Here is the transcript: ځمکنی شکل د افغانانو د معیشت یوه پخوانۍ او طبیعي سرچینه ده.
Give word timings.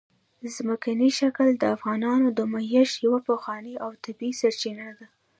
ځمکنی 0.55 1.09
شکل 1.19 1.47
د 1.57 1.63
افغانانو 1.75 2.27
د 2.37 2.39
معیشت 2.53 2.95
یوه 3.05 3.19
پخوانۍ 3.27 3.73
او 3.83 3.89
طبیعي 4.05 4.33
سرچینه 4.41 4.87
ده. 4.97 5.07